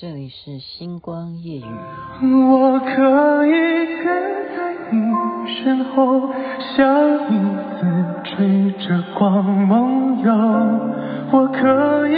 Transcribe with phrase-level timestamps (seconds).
[0.00, 1.64] 这里是星光夜雨。
[2.22, 3.50] 我可以
[4.04, 4.06] 跟
[4.54, 4.96] 在你
[5.56, 6.30] 身后，
[6.76, 6.86] 像
[7.32, 7.82] 影子
[8.22, 10.32] 追着光梦游。
[11.32, 12.14] 我可以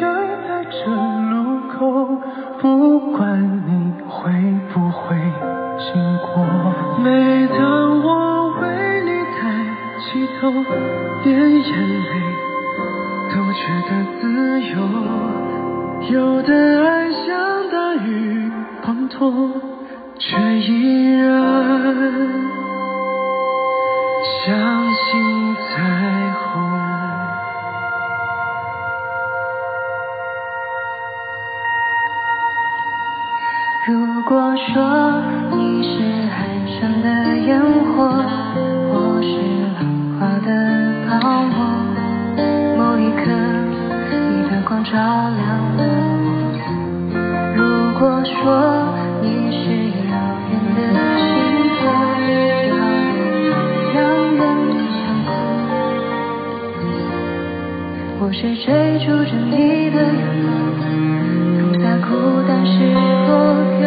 [0.00, 0.10] 等
[0.48, 0.90] 在这
[1.30, 2.18] 路口，
[2.60, 3.70] 不管你
[4.08, 4.32] 会
[4.74, 5.16] 不会
[5.78, 5.88] 经
[6.34, 6.44] 过。
[7.04, 8.66] 每当我为
[9.04, 9.40] 你抬
[10.00, 10.50] 起头，
[11.22, 11.70] 连眼
[12.10, 12.12] 泪
[13.30, 13.90] 都觉得
[14.20, 14.26] 自
[14.62, 14.74] 由。
[16.10, 16.50] 有的
[16.88, 16.99] 爱。
[20.18, 21.28] 却依然
[24.46, 24.56] 相
[24.94, 26.40] 信彩虹。
[33.86, 35.90] 如果说你是
[36.28, 36.38] 海
[36.80, 37.06] 上的
[37.38, 38.08] 烟火，
[38.88, 39.28] 我是
[39.74, 39.78] 浪
[40.18, 40.48] 花的
[41.08, 41.56] 泡沫，
[42.78, 43.20] 某一刻
[44.30, 45.40] 你的光照亮
[45.76, 45.78] 了
[46.24, 46.28] 我。
[47.56, 47.58] 如
[47.98, 48.69] 果说
[58.40, 58.64] 是追
[59.00, 60.18] 逐着你的人，
[61.78, 62.08] 在孤
[62.48, 63.28] 单时候
[63.76, 63.84] 眺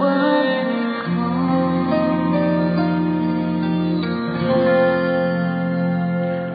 [0.00, 0.02] 望
[0.46, 0.48] 夜
[1.04, 1.04] 空。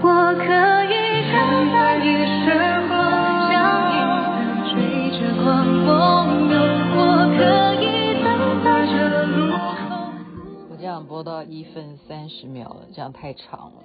[0.02, 0.50] 我可
[0.86, 0.96] 以
[1.30, 1.38] 站
[1.70, 2.06] 在你
[2.44, 2.48] 身
[2.90, 2.92] 后，
[3.52, 3.54] 像
[3.94, 3.96] 影
[4.34, 4.76] 子追
[5.20, 5.86] 着光梦
[6.50, 6.58] 游。
[6.96, 6.98] 我
[7.38, 7.40] 可
[7.84, 7.86] 以
[8.24, 8.26] 等
[8.64, 9.56] 在这路口。
[10.72, 13.84] 我这样播到一分三十秒了，这样太长了。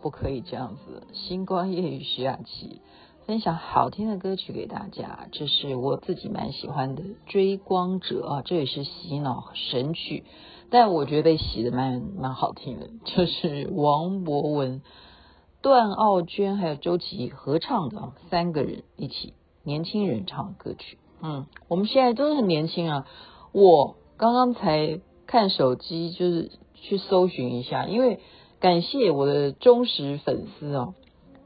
[0.00, 1.02] 不可以这样子。
[1.12, 2.80] 星光夜雨徐雅琪
[3.26, 10.24] 分享好听的歌曲给大家，这是我自己蛮喜欢的《追光者》啊，这也是洗脑神曲，
[10.70, 14.82] 但我觉得被洗的蛮蛮好听的，就是王博文、
[15.60, 20.98] 段奥娟还有周琦合唱的，三个人一起年轻人唱的歌曲。
[21.22, 23.06] 嗯，我们现在都很年轻啊。
[23.52, 28.18] 我刚刚才看手机，就是去搜寻一下，因为。
[28.60, 30.92] 感谢我的忠实粉丝哦，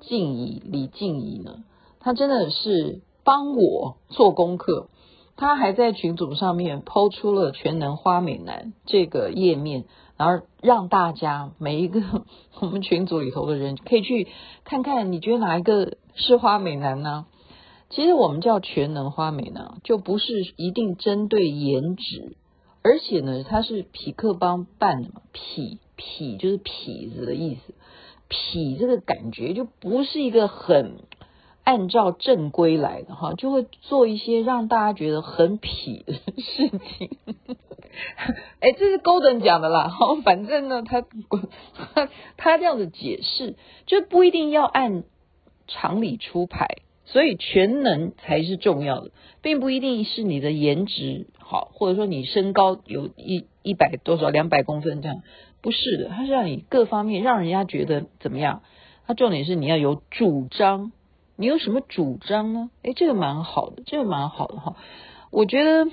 [0.00, 1.62] 静怡李静怡呢，
[2.00, 4.88] 他真的是帮我做功课，
[5.36, 9.84] 他还在群组上面抛出了全能花美男这个页面，
[10.16, 12.02] 然后让大家每一个
[12.60, 14.26] 我们群组里头的人可以去
[14.64, 17.26] 看看，你觉得哪一个是花美男呢？
[17.90, 22.36] 其实我们叫全能花美男，就不是一定针对颜值，
[22.82, 25.78] 而且呢，他是匹克帮办的嘛，匹。
[25.96, 27.74] 痞就是痞子的意思，
[28.28, 30.96] 痞这个感觉就不是一个很
[31.62, 37.10] 按照正规来的哈，就会做一些让大家觉得很痞的事情。
[38.60, 41.02] 哎，这是高等讲的啦，好，反正呢，他
[41.94, 43.54] 他他这样子解释，
[43.86, 45.04] 就不一定要按
[45.68, 46.66] 常理出牌，
[47.04, 49.12] 所以全能才是重要的，
[49.42, 55.22] 并不一定是你的颜值好，或者说你身高有一一百多少两百公分这样。
[55.60, 58.62] 不是的，他是让你各方面让人家觉得怎么样？
[59.08, 60.92] 他重点是你要有主张，
[61.34, 62.70] 你有什么主张呢？
[62.82, 64.76] 诶，这个蛮好的，这个蛮好的哈。
[65.32, 65.90] 我觉得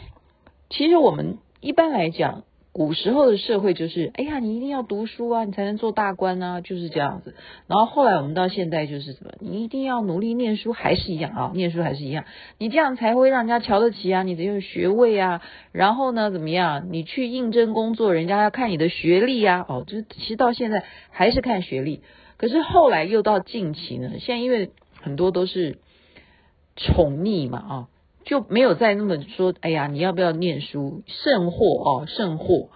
[0.70, 2.44] 其实我们一般来讲。
[2.74, 7.36] 古时候的社会就是，哎呀，你一定要读书啊，你才能做大官啊，就是这样子。
[7.68, 12.24] 然后后来我们到现在就是什么，你一定要努力念书，还是一样啊，念书还是一样，
[12.58, 15.42] 你这样才会让人家瞧得起啊，你得有学位啊。
[15.74, 16.88] 然后呢，怎么样？
[16.92, 19.66] 你去应征工作，人家要看你的学历呀。
[19.68, 22.02] 哦，就是其实到现在还是看学历。
[22.38, 24.72] 可是后来又到近期呢，现在因为
[25.02, 25.78] 很多都是
[26.78, 27.88] 宠溺嘛，啊。
[28.24, 31.04] 就没有再那么说，哎呀，你要不要念书？
[31.08, 32.70] 甚或哦，甚或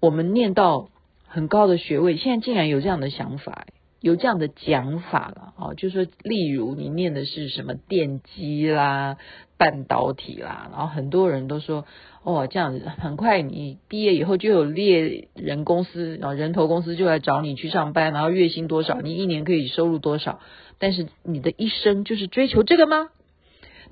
[0.00, 0.88] 我们念到
[1.26, 3.66] 很高的学位，现在竟然有这样的想法，
[4.00, 9.16] 有这样的讲法了哦，就说例如你念的是什么电机啦、
[9.56, 11.84] 半导体啦，然后很多人都说，
[12.22, 20.40] 哦，这样子很快你毕业以后就有猎人公司，然后人头公司就来找你去上班，然后月薪多少，你一年可以收入多少？
[20.78, 23.08] 但是你的一生就是追求这个吗？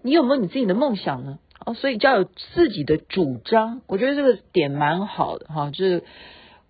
[0.04, 1.38] 你有没有你自己的梦想呢？
[1.64, 5.70] 哦，所以就要有自己的主张，我觉得这个点蛮好的哈。
[5.70, 6.04] 就是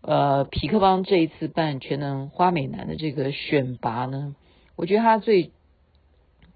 [0.03, 4.37] 呃，匹克邦这一次办全能花美男的这个选拔呢，
[4.77, 5.51] 我觉得他最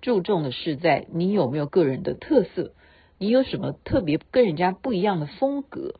[0.00, 2.70] 注重的是在你有没有个人的特色，
[3.18, 5.96] 你有什么特别跟人家不一样的风格。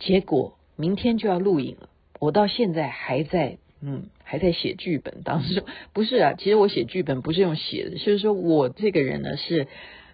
[0.00, 1.88] 结果明天就要录影了，
[2.18, 3.58] 我到现在还在。
[3.80, 5.62] 嗯，还在写剧本当中，
[5.94, 9.68] 不是啊，其实我写剧本不是用写的，就是说我这个人呢是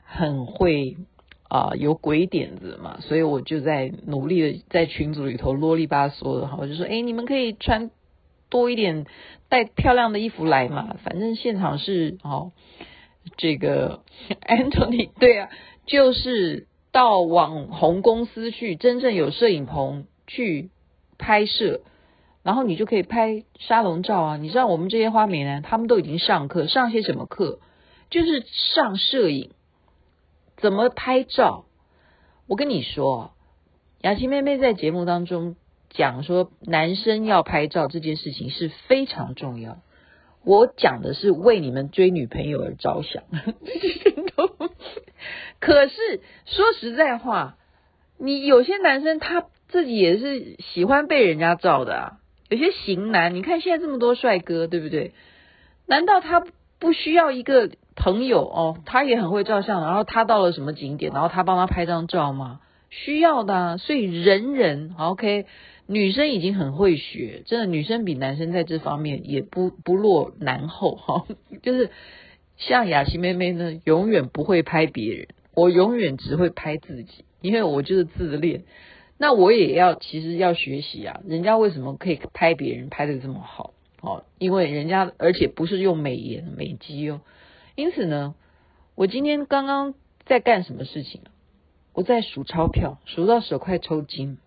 [0.04, 0.98] 很会
[1.48, 7.90] 啊、有鬼点子嘛，所以我就在努力的在群组里头啰里吧嗦的哈，我就说，哎，你们可以穿
[8.50, 9.06] 多一点
[9.48, 12.52] 带漂亮的衣服来嘛，反正现场是哦，
[13.36, 14.02] 这个
[14.46, 15.48] Anthony 对啊，
[15.86, 20.70] 就是到网红公司去，真正有摄影棚去
[21.18, 21.82] 拍摄，
[22.42, 24.36] 然后你就可以拍沙龙照啊。
[24.36, 27.60] 你知道我们这些花美男，他们都已经上课，上些什么课？
[28.10, 28.44] 就是
[28.74, 29.50] 上摄影，
[30.56, 31.64] 怎么拍照？
[32.46, 33.32] 我跟你说，
[34.02, 35.56] 雅琪妹妹在节目当中
[35.88, 39.78] 讲说，男生要拍照这件事情是非常重要。
[40.44, 43.22] 我讲的是为你们追女朋友而着想，
[45.60, 47.56] 可是说实在话，
[48.18, 52.18] 你有些男生他自己也是喜欢被人家照的啊。
[52.52, 55.12] 有些型男，你看现在这么多帅哥，对不对？
[55.86, 56.44] 难道他
[56.78, 58.76] 不需要一个朋友哦？
[58.84, 62.60] 他也很会照相，然后他到了什么景点，然后他帮他拍张照吗？
[62.90, 65.46] 需要的，所以人人 OK。
[65.86, 71.24] 女生已经很会学，真的，女生比男生在这方面也不不落男后哈。
[71.62, 71.90] 就是
[72.58, 78.64] 像雅琪妹妹呢，永远不会拍别人，我永远只会拍自己，因为我就是自恋。
[79.22, 83.72] 那我也要其实要学习啊，人家为什么可以拍别人拍得这么好？
[84.00, 87.20] 哦，因为人家而且不是用美颜美肌哦。
[87.76, 88.34] 因此呢，
[88.96, 89.94] 我今天刚刚
[90.26, 91.20] 在干什么事情？
[91.92, 94.38] 我在数钞票，数到手快抽筋。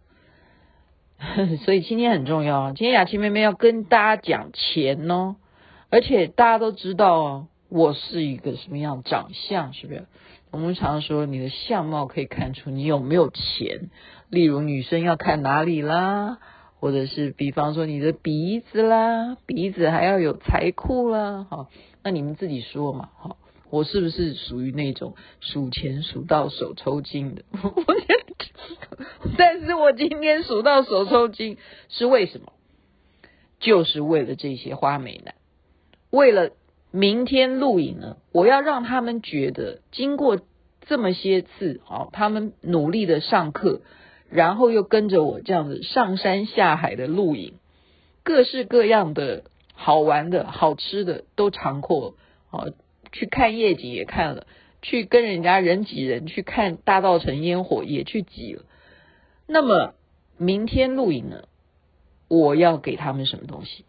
[1.64, 2.74] 所以今天很重要啊！
[2.76, 5.38] 今天雅琪妹妹要跟大家讲钱哦，
[5.90, 10.06] 而且大家都知道哦，我是一个什么样长相，是不是？
[10.52, 13.90] 我们常说你的相貌可以看出你有没有钱，
[14.30, 16.40] 例如女生要看哪里啦，
[16.80, 21.70] 或者是比方说你的鼻子啦，鼻子还要有财库啦，好，
[22.04, 23.38] 那你们自己说嘛，好。
[23.72, 27.44] 我是不是属于那种数钱数到手抽筋的？
[29.38, 31.58] 但是我今天数到手抽筋
[31.90, 32.54] 是为什么？
[33.60, 35.34] 就是为了这些花美男，
[36.12, 36.52] 为了
[36.92, 40.40] 明天录影呢，我要让他们觉得，经过
[40.82, 43.82] 这么些次，哦，他们努力的上课，
[44.36, 47.54] 然后又跟着我这样子上山下海的露营，
[48.24, 52.16] 各式各样的好玩的好吃的都尝过，
[52.52, 52.66] 啊。
[53.12, 54.46] 去看夜景也看了，
[54.82, 58.64] 去跟人家人挤人去看大稻城烟火也去挤了。
[59.48, 59.94] 那么
[60.38, 61.44] 明天露营呢？
[62.28, 63.86] 我要给他们什么东西？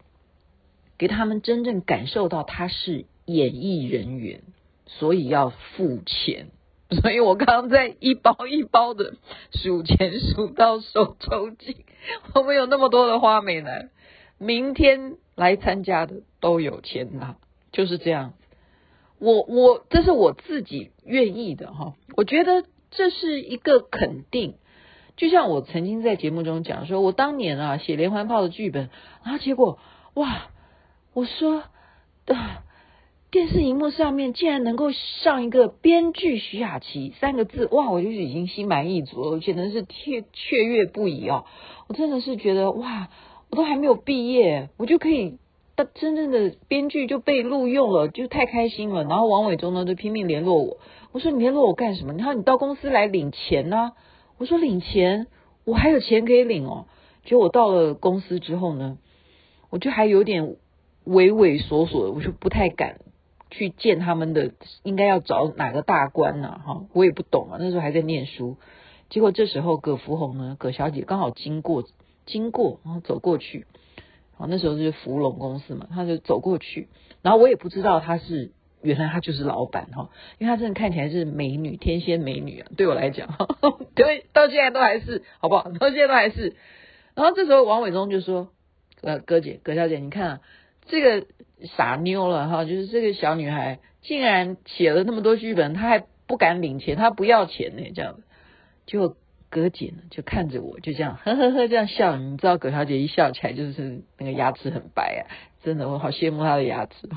[0.97, 4.43] 给他们真正感受到他是演艺人员，
[4.85, 6.47] 所以要付钱。
[6.89, 9.15] 所以我刚刚在一包一包的
[9.51, 11.75] 数钱，数到手抽筋。
[12.33, 13.89] 我们有那么多的花美男，
[14.37, 17.35] 明天来参加的都有钱拿，
[17.71, 18.33] 就是这样。
[19.19, 24.55] 我我这是我自己愿意的哈，我觉得这是一个肯定。
[25.17, 28.89] 就像我曾经在节目中讲说，我当年啊写连环炮的剧本，
[29.23, 29.79] 然后结果
[30.13, 30.49] 哇，
[31.13, 31.63] 我说
[32.27, 32.35] 的
[33.37, 41.45] 电视荧幕上面竟然能够上一个编剧徐雅琪三个字，哇，我就已经心满意足了，我简直是雀雀跃不已哦，
[41.87, 43.09] 我真的是觉得哇，
[43.51, 45.37] 我都还没有毕业，我就可以。
[45.75, 49.03] 他真正的编剧就被录用了，就太开心了。
[49.03, 50.77] 然后王伟忠呢就拼命联络我，
[51.11, 52.13] 我说你联络我干什么？
[52.13, 53.91] 然后你到公司来领钱呢？
[54.39, 55.27] 我说领钱，
[55.63, 56.87] 我还有钱可以领哦。
[57.23, 58.97] 结果我到了公司之后呢，
[59.69, 60.55] 我就还有点
[61.03, 62.97] 畏畏缩缩的，我就不太敢
[63.49, 64.51] 去见他们的，
[64.83, 66.61] 应该要找哪个大官呢？
[66.65, 68.57] 哈，我也不懂啊，那时候还在念书。
[69.09, 71.85] 结果这时候葛福红呢，葛小姐刚好经过，
[72.25, 73.65] 经过，然后走过去。
[74.37, 76.89] 啊，那时候是福隆公司嘛，他就走过去，
[77.23, 78.51] 然后我也不知道他是，
[78.83, 83.29] 原来他就是老板哈，因为他真的看起来是美女，天仙美女啊，对我来讲，
[83.95, 85.71] 对，到现在都还是，好不好？
[85.71, 86.55] 到现在都还是。
[87.15, 88.49] 然后这时候王伟忠就说
[89.01, 90.41] ：“呃，葛姐，葛小姐，你看啊，
[90.85, 91.25] 这个
[91.63, 98.23] 傻妞了哈，就是这个小女孩，竟然写了那么多剧本，她还不敢领钱，她不要钱呢，这样子，
[98.85, 99.15] 就。”
[99.49, 102.17] 葛姐呢，就看着我，就这样呵呵呵这样笑。
[102.17, 105.31] 你知道葛小姐一笑起来就是那个牙齿很白啊，
[105.63, 107.07] 真的我好羡慕她的牙齿。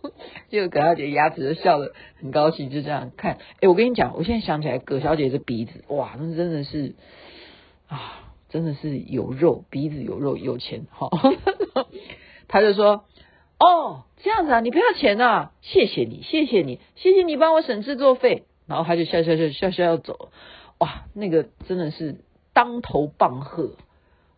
[0.48, 3.36] 结果葛小姐牙齿就笑得很高兴，就这样看。
[3.60, 6.94] 哎，我跟你讲，我现在想起来葛小姐这鼻子，哇，那真的是
[7.86, 11.10] 啊，真的是有肉，鼻子有肉，有钱哈。
[12.48, 13.04] 他 就说
[13.64, 20.28] ：“哦，这样子啊，你不要钱啊，谢谢你，谢谢你，谢谢你帮我省制作费。”然后他就笑笑笑笑笑要走。
[20.78, 22.16] 哇，那个真的是
[22.52, 23.70] 当头棒喝！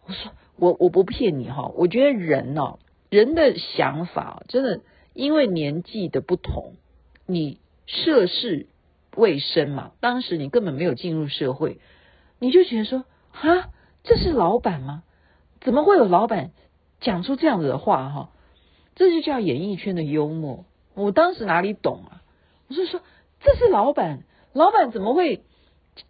[0.07, 2.79] 我说我我不骗你哈，我觉得人哦，
[3.11, 6.75] 人的想法真的因为年纪的不同，
[7.27, 8.69] 你涉世
[9.17, 11.81] 未深嘛，当时你根本没有进入社会，
[12.39, 13.71] 你就觉得说哈，
[14.05, 15.03] 这是老板吗？
[15.61, 16.53] 怎么会有老板
[17.01, 18.31] 讲出这样子的话哈？
[18.97, 20.65] 这就叫演艺圈的幽默。
[20.95, 22.23] 我当时哪里懂啊？
[22.69, 23.03] 我是说
[23.41, 24.25] 这是老板。
[24.55, 25.43] 老板怎么会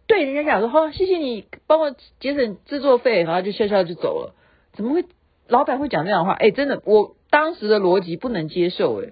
[0.06, 4.34] 对人家讲说，好，谢谢你帮我节省制作费，然后就笑笑就走了？
[4.72, 5.04] 怎么会
[5.48, 6.32] 老板会讲这样的话？
[6.34, 9.02] 哎，真的，我当时的逻辑不能接受。
[9.02, 9.10] 哎，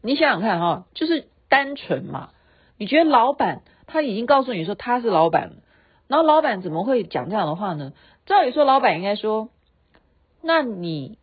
[0.00, 2.30] 你想想看哈，就是单纯嘛。
[2.78, 5.56] 你觉得老板他已经告诉你说他是老板，
[6.08, 7.92] 然后老板怎么会讲这样的话呢？
[8.24, 9.50] 照理说，老板应该说，
[10.40, 11.18] 那你。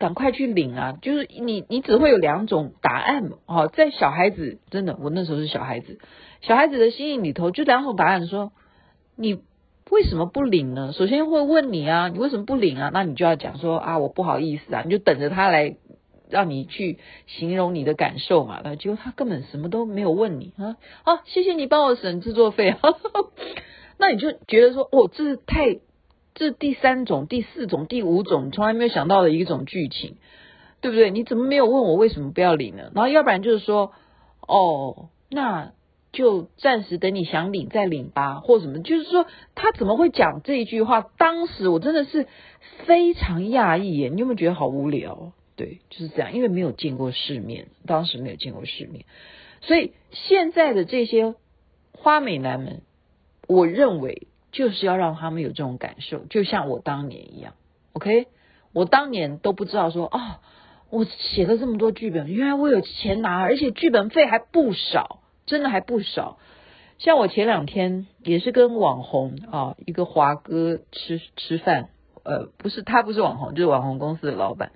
[0.00, 0.98] 赶快去领啊！
[1.02, 3.32] 就是你，你只会有两种答案。
[3.44, 5.98] 哦，在小孩子真的，我那时候是小孩子，
[6.40, 8.50] 小孩子的心意里头就两种答案，说
[9.14, 9.42] 你
[9.90, 10.94] 为什么不领呢？
[10.94, 12.90] 首先会问你啊，你为什么不领啊？
[12.94, 15.76] 那你就要讲说啊，我不好意思啊，你就等着他来
[16.30, 18.62] 让你去形容你的感受嘛。
[18.64, 22.74] 那结果他根本什么都没有问你啊，好，谢谢你帮我省制作费，
[23.98, 25.80] 那你就觉得说，哦，这是太。
[26.34, 30.16] 这第三种、第四种、第五种，从来没有想到的一种剧情，
[30.80, 31.10] 对不对？
[31.10, 32.90] 你怎么没有问我为什么不要领呢？
[32.94, 33.92] 然后要不然就是说，
[34.46, 35.72] 哦，那
[36.12, 38.80] 就暂时等你想领再领吧，或什么？
[38.80, 41.02] 就是说他怎么会讲这一句话？
[41.18, 42.26] 当时我真的是
[42.86, 44.08] 非常讶异耶！
[44.08, 45.32] 你有没有觉得好无聊？
[45.56, 49.04] 对，就是这样，因为没有见过世面，当时没有见过世面，
[49.60, 51.34] 所以现在的这些
[51.92, 52.80] 花美男们，
[53.46, 54.28] 我认为。
[54.52, 57.54] 就是要让他们有这种感受，就像我当年一样
[57.92, 58.26] ，OK？
[58.72, 60.38] 我当年都不知道说啊、哦，
[60.90, 66.38] 我写了这么多剧本，原来我有钱拿，而且剧本费还不少，真的还不少。
[66.98, 71.88] 像我前两天也是跟网红啊，一个华哥吃吃饭，
[72.24, 74.72] 呃，不是他不是网红，就是网红公司的老板，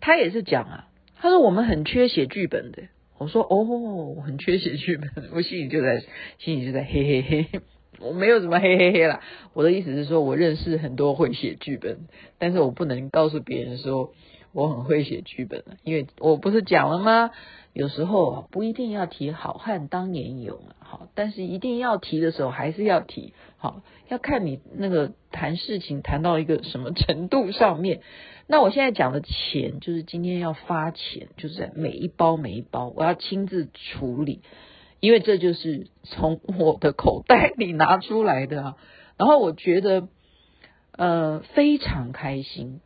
[0.00, 2.82] 他也是讲啊，他说我们很缺写剧本的，
[3.18, 6.02] 我说哦，很缺写剧本，我心里就在
[6.38, 7.60] 心里就在嘿嘿嘿。
[8.00, 9.20] 我没有什么嘿嘿嘿啦，
[9.52, 12.08] 我的意思是说，我认识很多会写剧本，
[12.38, 14.12] 但是我不能告诉别人说
[14.52, 17.30] 我很会写剧本，因为我不是讲了吗？
[17.72, 28.00] 有时候不一定要提好汉当年勇啊，好，但是一定要提的时候还是要提，好，要看你那个谈事情谈到一个什么程度上面。
[28.46, 34.42] 那我现在讲的钱，就是今天要发钱，就是在每一包每一包，我要亲自处理。
[35.02, 38.76] 因为这就是从我的口袋里拿出来的啊，
[39.18, 40.06] 然后我觉得
[40.92, 42.80] 呃非常开心，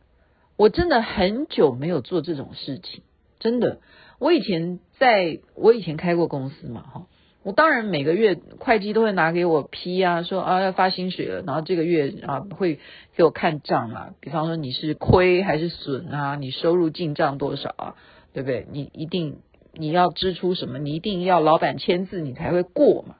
[0.55, 3.03] 我真的很久没有做这种事情，
[3.39, 3.81] 真的。
[4.17, 7.07] 我以前在我以前开过公司嘛，哈，
[7.43, 12.79] 我当然每个月会计都会拿给我批啊，说啊要发薪水了，然后这个月啊会
[13.15, 17.95] 给我看账啊，比方说你是亏还是损啊，你收入进账多少啊，
[18.33, 18.65] 对不对？
[18.71, 19.37] 你一定。
[19.77, 20.79] 你要支出什么？
[20.79, 23.15] 你一定要老板签字，你才会过嘛。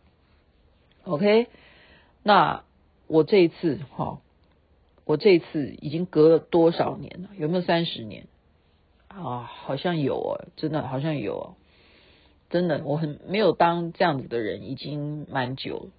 [1.04, 1.48] OK，
[2.24, 2.64] 那
[3.08, 4.20] 我这一次哈，
[5.06, 7.30] 我这一次已经隔了多少年了？
[7.38, 8.28] 有没有三十年
[9.08, 9.44] 啊？
[9.44, 11.56] 好像有哦，真的好像有哦，
[12.50, 15.90] 真的，我很没有当这样子的人，已经蛮久了。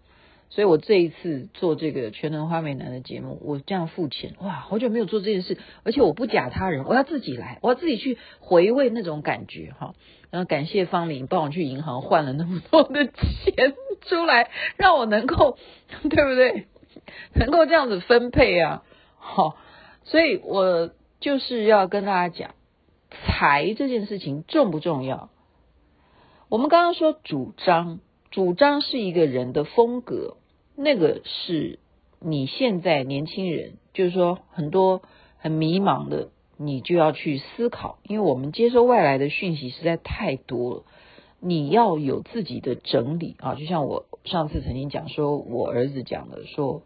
[0.50, 9.94] 所以我这一次做这个全能花美男的节目，我这样付钱，哇，好久没有做这件事，而且我不假他人，我要自己来，我要自己去回味那种感觉哈。
[10.30, 15.58] 然后感谢方玲帮我去银行换了那么多的钱出来，让我能够，
[16.02, 16.66] 对不对？
[17.34, 18.82] 能够这样子分配啊，
[19.16, 19.56] 好，
[20.04, 20.90] 所以我
[21.20, 22.54] 就是要跟大家讲，
[23.10, 25.30] 财这件事情重不重要？
[26.48, 28.00] 我们刚刚说主张。
[28.30, 30.36] 主张是一个人的风格，
[30.76, 31.78] 那个是
[32.20, 35.02] 你现在年轻人，就是说很多
[35.38, 40.82] 很迷茫的，你就要去思考，因为我们接收外来的讯息实在太多了，
[41.40, 43.54] 你要有自己的整理啊。
[43.54, 46.82] 就像我上次曾经讲说，我儿子讲的说，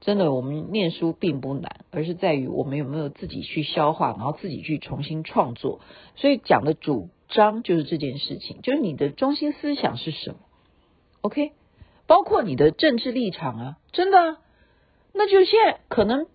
[0.00, 5.80] 真的，我们念书并不难，而是在于我们有没有自己去消化，然后自己去重新创作。
[6.14, 10.36] 所以讲的主张就是这件事情，就是你的中心思想是什么。
[11.24, 11.52] OK，
[12.06, 14.36] 包括你的政治立场啊，真的啊，
[15.14, 16.26] 那就现在可能，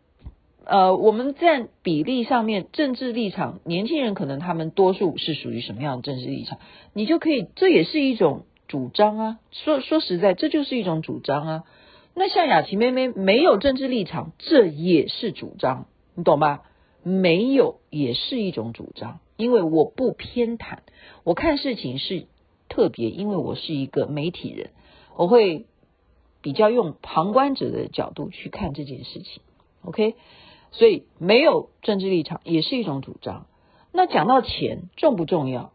[0.65, 6.57] 呃，我们在比例上面，政治立场，年轻人可能他们多数是属于什么样的政治立场，
[6.93, 9.39] 你就可以，这也是一种主张啊。
[9.51, 11.63] 说说实在，这就是一种主张啊。
[12.15, 16.63] 那像雅琪妹妹没有政治立场，这也是主张，你懂吧？
[17.03, 20.79] 没有也是一种主张，因为我不偏袒，
[21.23, 22.25] 我看事情是
[22.69, 24.71] 特别，因为我是一个媒体人。
[25.19, 25.65] 我会
[26.41, 29.41] 比较用旁观者的角度去看这件事情
[29.83, 30.15] ，OK？
[30.71, 33.45] 所以没有政治立场也是一种主张。
[33.91, 35.73] 那讲到钱重不重要？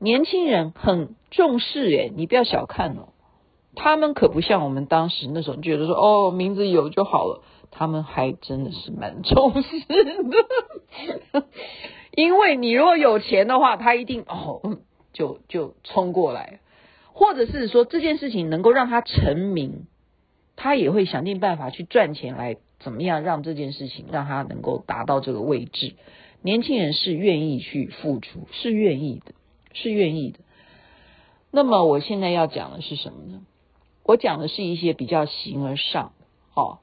[0.00, 3.10] 年轻人很重视诶，你不要小看哦，
[3.76, 9.78] 他们可不像我们当时那种觉得说哦，名字有就好了，他们还真的是蛮 重视
[11.30, 11.44] 的，
[12.10, 14.78] 因为你如果有钱的话，他一定哦
[15.12, 16.58] 就就冲过来。
[17.18, 19.88] 或者是说这件事情能够让他成名，
[20.54, 25.96] 他也会想尽办法去赚钱来怎么样让这件事情让他能够达到这个位置。
[26.42, 29.32] 年轻人是愿意去付出，是愿意的，
[29.72, 30.38] 是愿意的。
[31.50, 33.40] 那么我现在要讲的是什么呢？
[34.04, 36.12] 我讲的是一些比较形而上，
[36.54, 36.78] 哦，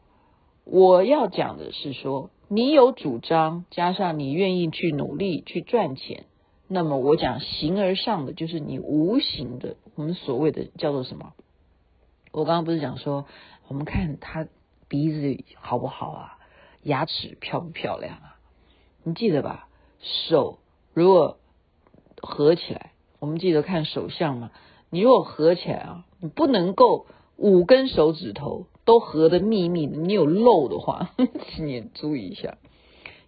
[0.66, 6.26] 我要讲的是说，你有主张，加上你愿意去努力去赚钱。
[6.68, 11.34] 那么我讲形而上的，就是你无形的，我们所谓的叫做什么？
[12.32, 13.26] 我刚刚不是讲说，
[13.68, 14.48] 我们看他
[14.88, 16.38] 鼻子好不好啊，
[16.84, 18.38] 牙齿漂不漂亮啊？
[19.04, 19.70] 你记得吧？
[20.02, 20.60] 手
[20.94, 21.38] 如果
[22.22, 24.52] 合起来，我们记得看手相嘛。
[24.90, 31.12] 你如果合起来啊，你不能够五根手指头都合的密密的，你有漏的话，
[31.56, 32.58] 请你注意一下，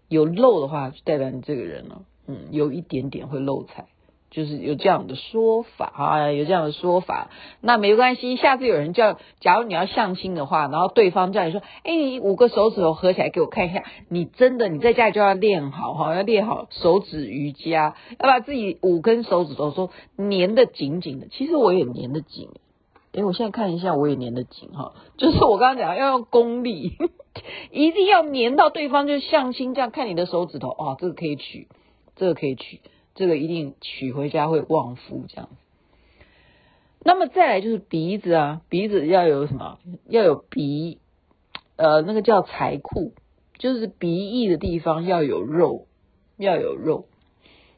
[0.08, 2.04] 有漏的话，就代表你这个人呢。
[2.28, 3.88] 嗯，有一点点会漏财，
[4.30, 7.30] 就是有这样的说法啊，有这样的说法，
[7.62, 8.36] 那没关系。
[8.36, 21.28] 下次有人叫，假如你要相亲的话，然后对方叫你说，哎，你五个手指头合起来给我看一下，你真的你在家里就要练好哈，要练好手指瑜伽，要把自己五根手指头说粘得紧紧的。
[21.28, 22.50] 其实我也粘得紧，
[23.14, 26.98] 哎，我现在看一下，我也粘得紧哈，就是我刚刚讲要用功力，
[27.72, 31.70] 一定要粘到对方，就相亲这样看你的手指头哦，这个可以取。
[32.20, 32.82] 这个可以娶，
[33.18, 35.56] 这个一定娶回家会旺夫这样子。
[37.04, 39.80] 那么再来就是鼻子啊，鼻子要有什么？
[40.08, 41.00] 要有鼻，
[41.76, 43.12] 呃，那个叫财库，
[43.58, 45.88] 就是鼻翼的地方要有肉，
[46.38, 47.08] 要有肉。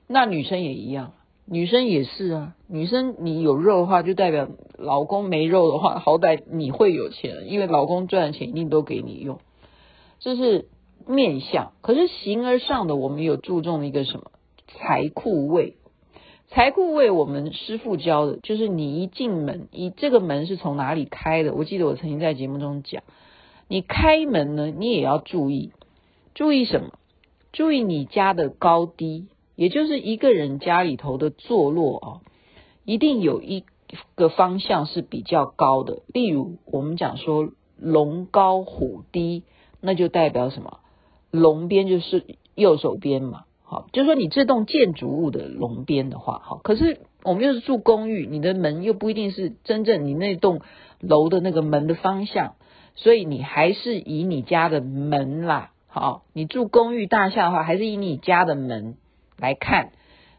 [0.06, 1.14] 那女生也一样，
[1.46, 9.40] 女生也是啊，女生你有肉的话，就代表老公没肉的话，好歹你会有钱，因为老公赚的钱一定都给你用，
[10.20, 10.68] 这是。
[11.08, 14.32] 面相，可是形而上的，我们有注重一个什么
[14.80, 15.76] 财库位？
[16.48, 21.54] 财库位，我们师父教的就是你一进门，你这个门是从哪里开的？
[21.54, 23.04] 我记得我曾经在节目中讲，
[23.68, 25.74] 你开门呢，你也要注意，
[26.34, 26.94] 注意什么？
[27.52, 32.08] 注意你家的高低，也就是一个人家里头的坐落啊，
[32.86, 33.66] 一定有一
[34.16, 36.04] 个方向是比较高的。
[36.08, 39.44] 例如我们讲说龙高虎低，
[39.82, 40.80] 那就代表什么？
[41.32, 50.62] 龙边就是右手边嘛，好，就是说你这栋建筑物的龙边的话，好，可是我们又是住公寓，你的门又不一定是真正你那栋
[51.00, 52.56] 楼的那个门的方向，
[52.96, 58.96] 所以你还是以你家的门啦，好，你住公寓大厦的话，还是以你家的门
[59.38, 59.92] 来看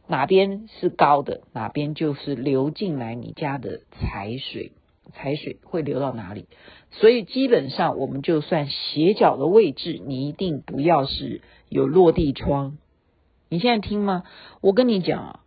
[0.08, 4.72] 哪边是高的，哪边就是流进来你家的财水。
[5.12, 6.46] 财水会流到哪里？
[6.90, 12.78] 所以基本上，我们就算斜角的位置，你一定不要是有落地窗。
[13.50, 14.22] 你现在听吗？
[14.60, 15.40] 我跟你讲啊，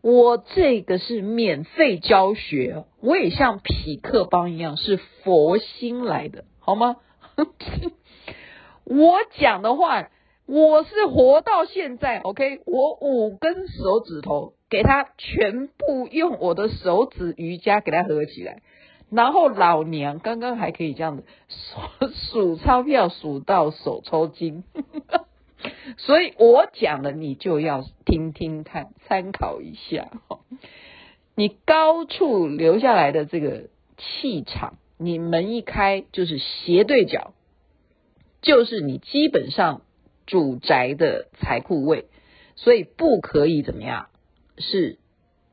[0.00, 6.96] 我这个是免费教学，我也像匹克邦一样是佛心来的，好吗？
[8.86, 10.08] 我讲的话，
[10.46, 12.62] 我是活到现在，OK？
[12.64, 18.62] 我五根手指头给他全部用我的手指瑜伽给他合起来。
[19.10, 21.24] 然后老娘刚刚还可以这样子
[22.30, 24.64] 数钞票数到手抽筋，
[25.98, 30.10] 所以我讲的你就要听听看，参考一下。
[31.34, 37.32] 你高处留下来的这个气场，你门一开就是斜对角，
[38.42, 39.82] 就是你基本上
[40.26, 42.06] 主宅的财库位，
[42.56, 44.08] 所以不可以怎么样，
[44.58, 44.98] 是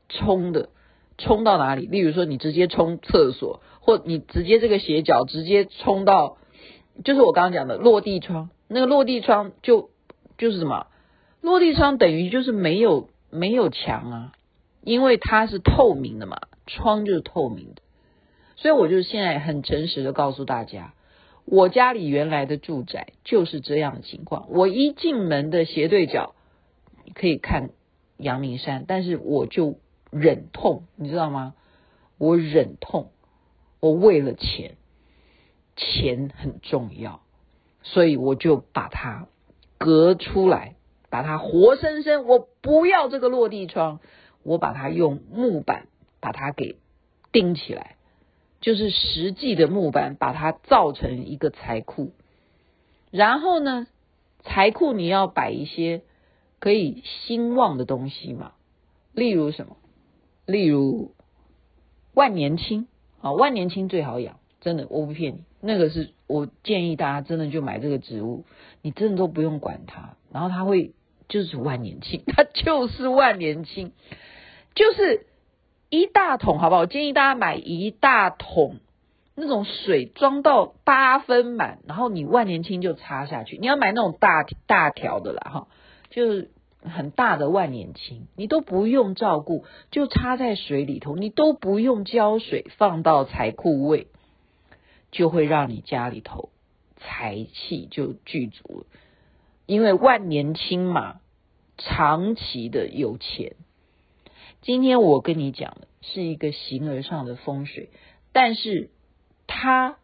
[0.08, 0.70] 冲的。
[1.18, 1.86] 冲到哪里？
[1.86, 6.36] 例如说，你直接冲厕所，或你直接这个斜角直接冲到，
[7.04, 8.50] 就是我刚刚讲的落地窗。
[8.68, 9.88] 那个落地窗就
[10.38, 10.86] 就是什么？
[11.40, 14.32] 落地窗等于就是没有没有墙啊，
[14.82, 17.82] 因为它是透明的嘛，窗就是透明的。
[18.56, 20.94] 所以我就现在很诚实的告诉大家，
[21.44, 24.46] 我家里原来的住宅就是这样的情况。
[24.50, 26.34] 我一进门的斜对角
[27.14, 27.70] 可以看
[28.16, 29.78] 阳明山，但是我就。
[30.12, 31.54] 忍痛，你知道吗？
[32.16, 33.10] 我忍痛，
[33.80, 34.76] 我为了钱，
[35.76, 37.20] 钱很重要，
[37.82, 39.26] 所以我就把它
[39.78, 40.76] 隔出来，
[41.10, 44.00] 把它活生生，我不要这个落地窗，
[44.42, 45.86] 我把它用木板
[46.20, 46.76] 把它给
[47.32, 47.96] 钉起来，
[48.60, 52.12] 就是实际的木板把它造成一个财库。
[53.10, 53.86] 然后呢，
[54.42, 56.02] 财库你要摆一些
[56.58, 58.52] 可以兴旺的东西嘛，
[59.12, 59.76] 例如什么？
[60.46, 61.12] 例如
[62.14, 62.88] 万年青
[63.20, 68.44] 啊，万年青最好养，真的，我不骗你，那个是我建议大家真的就买这个植物，
[68.86, 70.92] 你真的都不用管它，然后它会
[71.28, 73.90] 就是万年青，它就是万年青，
[74.76, 75.26] 就是
[75.90, 76.82] 一大桶，好不好？
[76.82, 78.76] 我建议大家买一大桶
[79.34, 83.58] 那种水，装到八分满，然后你万年青就插下去。
[83.58, 85.68] 你要买那种大大条的啦，哈，
[86.10, 86.52] 就是
[86.84, 94.06] 很大的万年青，你都不用照顾，就插在水里头，你都不用浇水，放到财库位，
[95.10, 96.50] 就会让你家里头
[96.96, 98.86] 财气就具足了。
[99.66, 101.20] 因为万年青嘛，
[101.78, 103.56] 长期的有钱。
[104.62, 107.90] 今天我跟你讲的是一个形而上的风水，
[108.32, 108.90] 但是
[109.46, 109.98] 它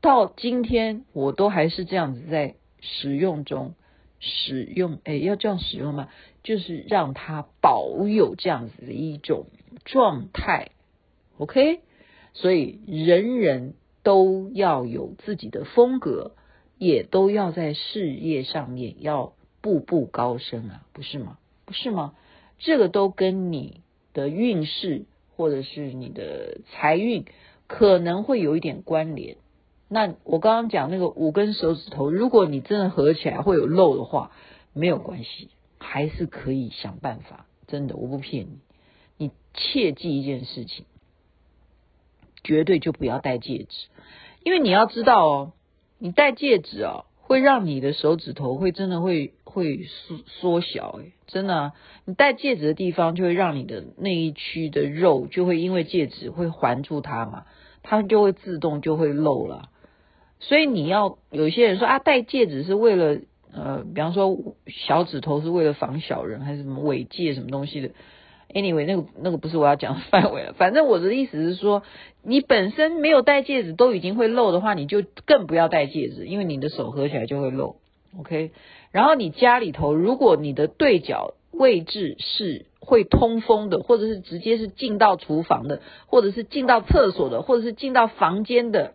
[0.00, 3.74] 到今天我都还是这样子在使用中，
[4.18, 6.08] 使用，哎，要这样使用吗？
[6.42, 9.46] 就是让它保有这样子的一种
[9.84, 10.70] 状态
[11.36, 11.80] ，OK？
[12.32, 16.32] 所以人人都要有自己的风格，
[16.78, 21.38] 也都要在事业上面要步步高升啊，不是吗？
[21.64, 22.14] 不是吗？
[22.58, 23.82] 这个都跟你
[24.12, 25.04] 的运势
[25.36, 27.24] 或者是你的财运
[27.66, 29.36] 可能会有一点关联。
[29.88, 34.30] 那我刚刚讲那个五根手指头，如果你真的合起来会有漏的话，
[34.72, 37.46] 没有关系，还是可以想办法。
[37.66, 38.58] 真的，我不骗你。
[39.16, 40.84] 你切记一件事情，
[42.42, 43.88] 绝对就不要戴戒指，
[44.44, 45.52] 因为你要知道哦，
[45.98, 47.04] 你戴戒指哦。
[47.22, 51.74] 会让你的手指头会真的会会缩缩小诶，真的，
[52.04, 57.44] 你戴戒指的地方就会让你的那一区的肉就会因为戒指会环住它嘛，
[57.84, 59.68] 它就会自动就会漏了。
[60.40, 63.20] 所以你要有些人说啊，戴戒指是为了
[63.52, 67.90] 呃，比方说小指头是为了防小人还是什么尾戒什么东西的。
[68.52, 70.52] Anyway，那个那个不是我要讲的范围了。
[70.54, 71.84] 反正我的意思是说，
[72.24, 77.76] 你本身没有戴戒指都已经会漏的话，你就更不要戴戒指，因为你的手合起来就会漏。
[78.18, 78.50] OK，
[78.90, 88.94] 然后你家里头，如果你的对角位置是会通风的，或者是直接是进到厨房的，或者是进到厕所的，或者是进到房间的，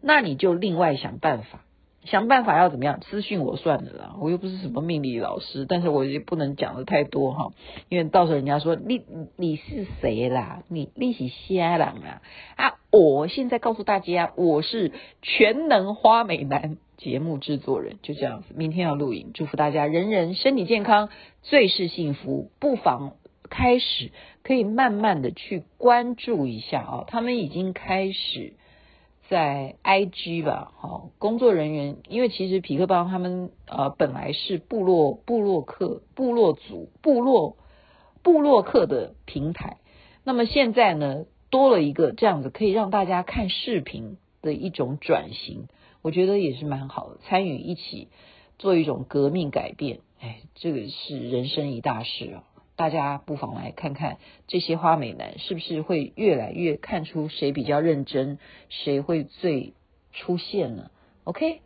[0.00, 1.65] 那你就另外想办法。
[2.06, 3.00] 想办法要怎么样？
[3.02, 7.52] 私讯我算了啦，我又不是什么命理老师，但是我也不能讲的太多哈，
[7.88, 9.02] 因为到时候人家说你
[9.36, 10.62] 你是谁啦？
[10.68, 12.22] 你你是瞎人啊？
[12.56, 12.74] 啊！
[12.90, 18.54] 我现在告诉大家，我是全能花美男节目制作人，就这样子。
[18.56, 21.10] 明天要录影，祝福大家人人身体健康，
[21.42, 22.50] 最是幸福。
[22.58, 23.12] 不妨
[23.50, 24.10] 开始
[24.42, 28.54] 可以慢慢的去关注一下啊，他们已经开始。
[29.28, 37.56] 在 IG 吧，好，工作人员，因为其实痞客邦他们呃本来是部落部落客部落族部落
[38.22, 39.78] 部落客的平台，
[40.22, 45.66] 那么现在呢多了一个这样子可以让大家看视频的一种转型，
[46.02, 48.08] 我觉得也是蛮好的，参与一起
[48.58, 52.44] 做一种革命改变，哎，这个是人生一大事啊。
[52.76, 59.72] 大家不妨来看看这些花美男是不是会越来越看出谁比较认真，谁会最
[60.12, 60.90] 出现呢
[61.24, 61.62] ？OK，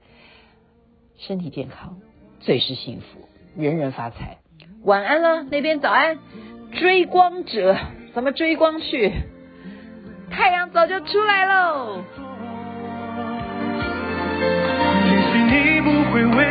[1.18, 1.98] 身体健康
[2.38, 4.38] 最是幸福，人人发财。
[4.84, 6.18] 晚安了，那边早安，
[6.72, 7.76] 追光者，
[8.14, 9.12] 咱们追光去，
[10.30, 12.04] 太阳早就出来喽。
[15.04, 16.49] 也许你不会为